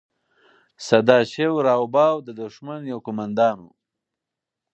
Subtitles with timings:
[0.87, 3.67] سداشیو راو بهاو د دښمن یو قوماندان و.